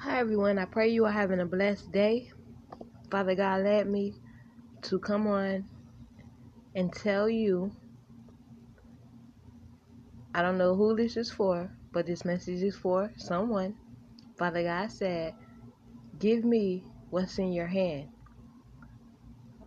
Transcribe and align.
Hi, 0.00 0.20
everyone. 0.20 0.60
I 0.60 0.64
pray 0.64 0.90
you 0.90 1.06
are 1.06 1.10
having 1.10 1.40
a 1.40 1.44
blessed 1.44 1.90
day. 1.90 2.30
Father 3.10 3.34
God 3.34 3.64
led 3.64 3.88
me 3.88 4.14
to 4.82 5.00
come 5.00 5.26
on 5.26 5.64
and 6.76 6.92
tell 6.92 7.28
you 7.28 7.72
I 10.32 10.40
don't 10.40 10.56
know 10.56 10.76
who 10.76 10.94
this 10.94 11.16
is 11.16 11.32
for, 11.32 11.72
but 11.92 12.06
this 12.06 12.24
message 12.24 12.62
is 12.62 12.76
for 12.76 13.12
someone. 13.16 13.74
Father 14.38 14.62
God 14.62 14.92
said, 14.92 15.34
Give 16.20 16.44
me 16.44 16.84
what's 17.10 17.38
in 17.40 17.52
your 17.52 17.66
hand. 17.66 18.08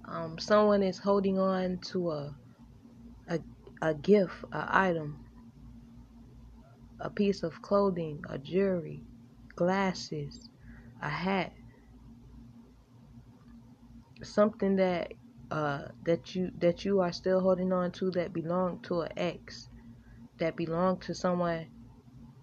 Um, 0.06 0.40
someone 0.40 0.82
is 0.82 0.98
holding 0.98 1.40
on 1.40 1.80
to 1.88 2.10
a, 2.12 2.36
a, 3.28 3.40
a 3.82 3.94
gift, 3.96 4.46
an 4.54 4.66
item, 4.70 5.26
a 7.02 7.10
piece 7.10 7.44
of 7.44 7.62
clothing, 7.62 8.24
a 8.30 8.38
jewelry, 8.38 9.04
glasses, 9.62 10.50
a 11.04 11.10
hat, 11.10 11.54
something 14.24 14.76
that 14.78 15.14
uh, 15.52 15.84
that 16.04 16.34
you 16.34 16.50
that 16.58 16.84
you 16.84 17.00
are 17.00 17.12
still 17.12 17.40
holding 17.40 17.72
on 17.72 17.92
to 17.92 18.10
that 18.10 18.34
belonged 18.34 18.84
to 18.84 19.02
an 19.02 19.12
ex, 19.18 19.70
that 20.40 20.56
belonged 20.56 21.02
to 21.04 21.14
someone 21.14 21.68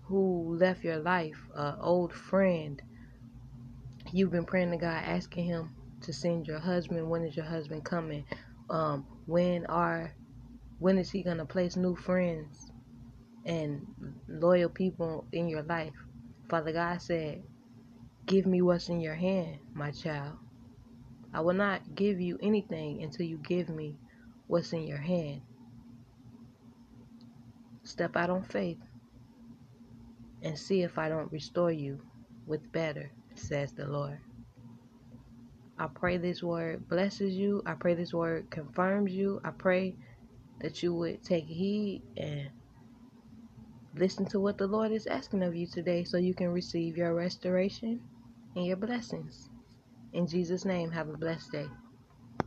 who 0.05 0.57
left 0.61 0.85
your 0.85 0.99
life, 0.99 1.41
an 1.57 1.75
old 1.81 2.13
friend. 2.13 2.81
You've 4.13 4.31
been 4.31 4.45
praying 4.45 4.71
to 4.71 4.77
God, 4.77 5.03
asking 5.05 5.47
Him 5.47 5.71
to 6.03 6.13
send 6.13 6.47
your 6.47 6.61
husband. 6.61 7.11
When 7.11 7.25
is 7.25 7.35
your 7.35 7.47
husband 7.47 7.85
coming? 7.85 8.25
Um, 8.71 9.05
when 9.27 9.67
are 9.67 10.13
when 10.79 10.99
is 10.99 11.11
He 11.11 11.25
gonna 11.25 11.47
place 11.47 11.75
new 11.75 11.97
friends 11.97 12.71
and 13.45 13.85
loyal 14.29 14.69
people 14.69 15.27
in 15.33 15.49
your 15.49 15.63
life? 15.65 16.08
Father 16.49 16.73
God 16.73 17.03
said, 17.03 17.43
Give 18.27 18.47
me 18.47 18.63
what's 18.63 18.89
in 18.89 19.01
your 19.01 19.15
hand, 19.15 19.59
my 19.75 19.91
child. 19.91 20.37
I 21.33 21.41
will 21.41 21.55
not 21.55 21.95
give 21.95 22.21
you 22.21 22.39
anything 22.43 23.03
until 23.03 23.27
you 23.27 23.39
give 23.39 23.69
me 23.69 23.99
what's 24.47 24.73
in 24.73 24.87
your 24.87 24.99
hand. 24.99 25.43
Step 27.85 28.17
out 28.17 28.31
on 28.31 28.43
faith 28.43 28.79
and 30.43 30.59
see 30.59 30.83
if 30.83 30.99
I 30.99 31.09
don't 31.09 31.33
restore 31.33 31.73
you 31.73 32.01
with 32.47 32.73
better, 32.73 33.13
says 33.35 33.73
the 33.73 33.87
Lord. 33.87 34.21
I 35.79 35.87
pray 35.89 36.19
this 36.19 36.43
word 36.43 36.89
blesses 36.89 37.35
you. 37.35 37.63
I 37.67 37.75
pray 37.75 37.95
this 37.95 38.15
word 38.15 38.51
confirms 38.51 39.13
you. 39.13 39.41
I 39.45 39.51
pray 39.51 39.97
that 40.61 40.83
you 40.83 40.95
would 40.95 41.23
take 41.25 41.47
heed 41.47 42.03
and 42.17 42.51
listen 43.99 44.27
to 44.27 44.41
what 44.41 44.59
the 44.59 44.67
Lord 44.67 44.93
is 44.93 45.07
asking 45.07 45.43
of 45.43 45.57
you 45.57 45.67
today 45.67 46.05
so 46.05 46.19
you 46.19 46.35
can 46.35 46.49
receive 46.49 46.97
your 46.97 47.15
restoration 47.15 48.01
and 48.57 48.67
your 48.67 48.77
blessings. 48.77 49.49
In 50.13 50.27
Jesus' 50.27 50.65
name, 50.65 50.91
have 50.91 51.09
a 51.09 51.17
blessed 51.17 51.53
day. 51.53 51.67